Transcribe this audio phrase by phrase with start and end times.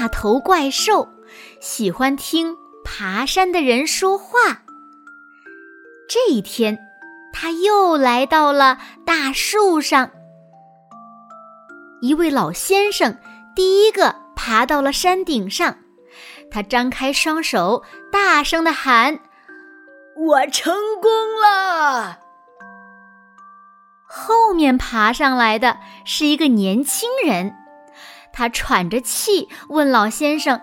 [0.00, 1.08] 大头怪兽
[1.60, 4.62] 喜欢听爬山的人说话。
[6.08, 6.78] 这一天，
[7.32, 10.12] 他又来到了大树上。
[12.00, 13.18] 一位老先生
[13.56, 15.76] 第一个爬到了山顶上，
[16.48, 19.18] 他张开双手，大声的喊
[20.16, 21.10] ：“我成功
[21.40, 22.20] 了！”
[24.06, 27.52] 后面爬上来的是一个年轻人。
[28.38, 30.60] 他喘着气问老先生：“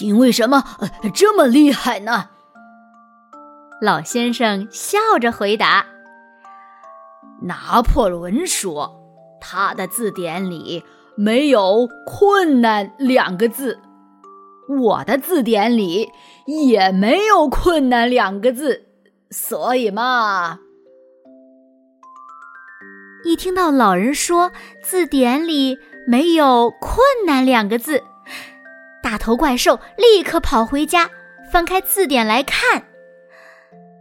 [0.00, 0.64] 你为什么
[1.14, 2.30] 这么厉害呢？”
[3.80, 5.86] 老先生笑着回答
[7.46, 8.96] ：“拿破仑说，
[9.40, 10.82] 他的字典里
[11.16, 13.78] 没有‘困难’两个字，
[14.68, 16.10] 我的字典里
[16.46, 18.88] 也没有‘困难’两个字，
[19.30, 20.58] 所以嘛。”
[23.24, 28.04] 一听到老人说字典里没有“困难”两个字，
[29.02, 31.10] 大头怪兽立刻跑回家，
[31.50, 32.84] 翻开字典来看。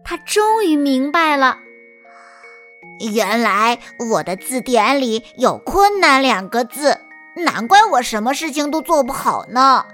[0.04, 1.58] 他终于明白了，
[3.16, 3.80] 原来
[4.12, 7.00] 我的字典里有“困难”两个字，
[7.44, 9.86] 难怪我什么事情都做不好呢。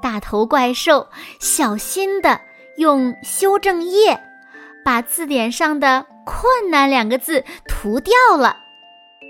[0.00, 1.08] 大头怪兽
[1.40, 2.40] 小心的
[2.76, 4.20] 用修正液
[4.84, 6.06] 把字典上的。
[6.24, 8.56] 困难两个字涂掉了，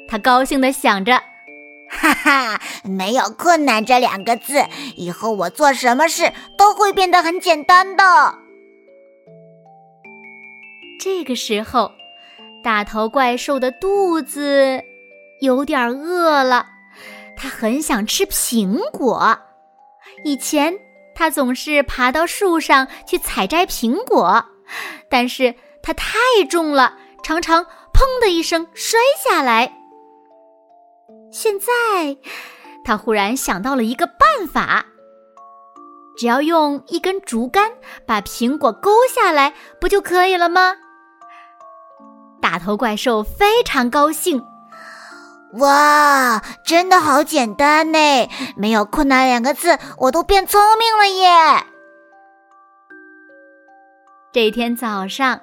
[0.09, 1.23] 他高兴地想着
[1.91, 4.65] ：“哈哈，没有困难这两个字，
[4.97, 8.39] 以后我做什么事都会变得很简单的。”
[11.01, 11.91] 这个时候，
[12.63, 14.83] 大头怪兽的肚子
[15.41, 16.67] 有点饿了，
[17.37, 19.39] 他很想吃苹果。
[20.25, 20.75] 以前
[21.15, 24.45] 他总是爬到树上去采摘苹果，
[25.11, 25.55] 但是。
[25.87, 26.19] 它太
[26.49, 27.63] 重了，常常
[27.93, 29.71] “砰”的一声摔下来。
[31.31, 31.67] 现在，
[32.83, 34.87] 他忽然想到了一个办法：
[36.17, 37.73] 只要用一根竹竿
[38.07, 40.77] 把苹果勾下来，不就可以了吗？
[42.41, 44.43] 大头怪兽非常高兴，
[45.59, 47.99] 哇，真的好简单呢！
[48.57, 51.67] 没有困难两个字，我都变聪明了耶！
[54.33, 55.41] 这天早上。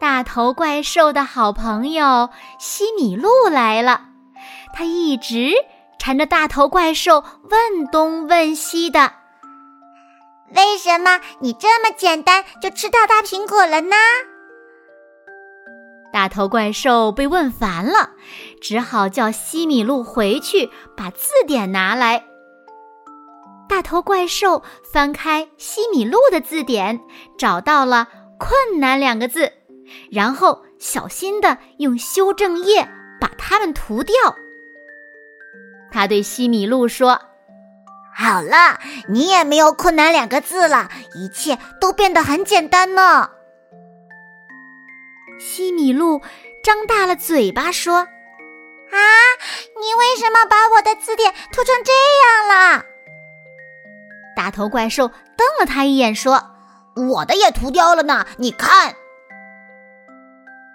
[0.00, 4.00] 大头怪兽的好朋友西米露来了，
[4.72, 5.52] 他一直
[5.98, 9.12] 缠着大头怪兽问东问西的。
[10.56, 13.96] 为什么你这么简单就吃到大苹果了呢？
[16.10, 18.12] 大头怪兽被问烦了，
[18.62, 22.24] 只好叫西米露回去把字典拿来。
[23.68, 26.98] 大头怪兽翻开西米露的字典，
[27.36, 28.08] 找到了
[28.40, 29.59] “困难”两个字。
[30.10, 32.88] 然后小心的用修正液
[33.20, 34.14] 把它们涂掉。
[35.90, 37.20] 他对西米露说
[38.14, 38.78] ：“好了，
[39.08, 43.30] 你也没有困难两个字了，一切都变得很简单呢。”
[45.40, 46.20] 西米露
[46.62, 47.96] 张大了嘴巴说
[48.92, 48.98] ：“啊，
[49.80, 52.84] 你为什么把我的字典涂成这样了？”
[54.36, 56.52] 大头怪兽瞪了他一眼说
[57.10, 58.94] ：“我的也涂掉了呢，你看。”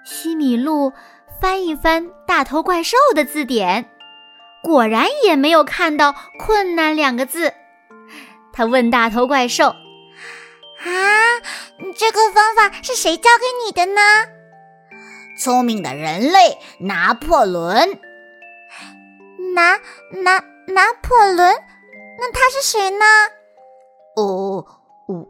[0.05, 0.93] 西米露
[1.41, 3.89] 翻一翻大头怪兽的字典，
[4.61, 7.53] 果然也没有看到“困难”两个字。
[8.53, 9.65] 他问大头怪兽
[10.85, 11.41] ：“啊，
[11.97, 14.01] 这个方法是谁教给你的呢？”
[15.41, 17.99] 聪明的人类拿破仑。
[19.55, 19.79] 拿
[20.23, 21.55] 拿拿破仑？
[22.19, 23.05] 那他是谁呢？
[24.15, 24.65] 哦，
[25.07, 25.27] 哦，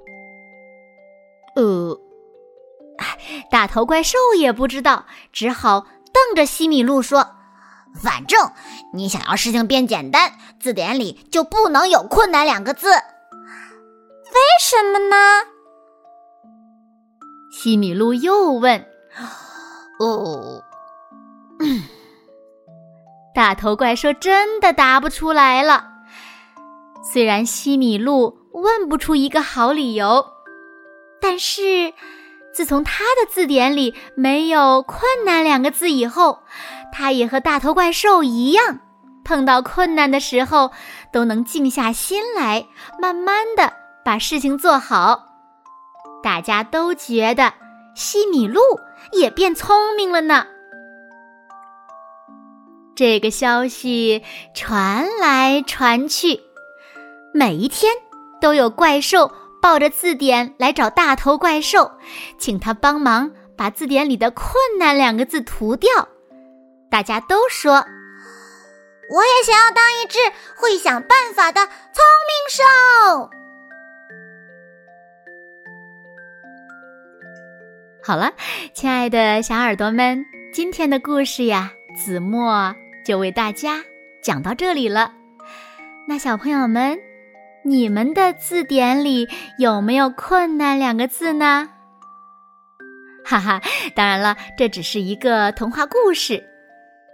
[1.55, 2.04] 呃。
[3.55, 7.37] 大头怪兽也不知道，只好瞪着西米露说
[7.95, 8.51] ：“反正
[8.93, 12.89] 你想要事情变简单，字典里就不能有‘困难’两个字。
[12.89, 12.99] 为
[14.59, 15.15] 什么呢？”
[17.49, 18.85] 西米露又问
[20.01, 20.61] ：“哦，
[23.33, 25.91] 大头怪兽真的答不出来了。
[27.09, 30.25] 虽然西米露问不出一个好理由，
[31.21, 31.93] 但是……”
[32.55, 36.39] 自从他的字典里没有“困难”两个字以后，
[36.93, 38.79] 他也和大头怪兽一样，
[39.25, 40.71] 碰到困难的时候
[41.11, 42.65] 都能静下心来，
[42.97, 43.73] 慢慢的
[44.05, 45.25] 把事情做好。
[46.23, 47.53] 大家都觉得
[47.93, 48.61] 西米露
[49.11, 50.47] 也变聪明了呢。
[52.95, 54.23] 这个消息
[54.53, 56.39] 传来传去，
[57.33, 57.91] 每一天
[58.39, 59.29] 都有怪兽
[59.65, 61.89] 抱着字典来找大头怪兽，
[62.37, 65.89] 请他帮忙把字典里的“困难”两个字涂掉。
[66.87, 67.83] 大家都说
[69.09, 70.19] ：“我也想要当一只
[70.55, 71.73] 会想办法的聪
[72.29, 73.31] 明兽。”
[78.05, 78.33] 好了，
[78.75, 80.23] 亲爱的小耳朵们，
[80.53, 82.75] 今天的故事呀，子墨。
[83.03, 83.83] 就为大家
[84.21, 85.11] 讲到这里了。
[86.07, 86.99] 那小朋友们，
[87.67, 89.27] 你们的字典里
[89.57, 91.69] 有没有“困难”两个字呢？
[93.25, 93.59] 哈哈，
[93.95, 96.43] 当然了，这只是一个童话故事。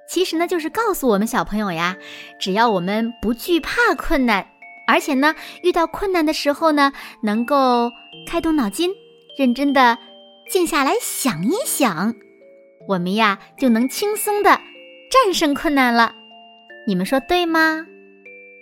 [0.10, 1.96] 其实呢，就是告诉我们小朋友呀，
[2.38, 4.46] 只要我们不惧怕困难，
[4.88, 5.34] 而且呢，
[5.64, 6.92] 遇到困难的时候呢，
[7.24, 7.90] 能够
[8.28, 8.92] 开动脑筋，
[9.38, 9.98] 认真的
[10.52, 12.14] 静下来想一想，
[12.90, 14.50] 我们呀就能轻松的。
[15.10, 16.14] 战胜困难了，
[16.86, 17.86] 你们说对吗？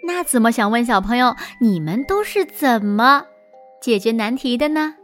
[0.09, 3.23] 那怎么想问小朋友，你们都是怎么
[3.79, 4.95] 解决难题的呢？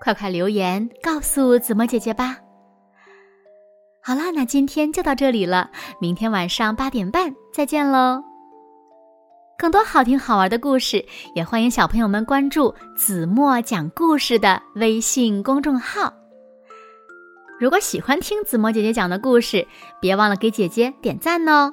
[0.00, 2.38] 快快留言告诉子墨姐姐吧。
[4.02, 5.70] 好啦，那今天就到这里了，
[6.00, 8.20] 明天晚上八点半再见喽。
[9.56, 16.12] 更多好听好玩的故事，也欢迎小朋友们关注子墨讲故事的微信公众号。
[17.60, 19.66] 如果喜欢听子墨姐姐讲的故事，
[20.00, 21.72] 别忘了给姐姐点赞哦。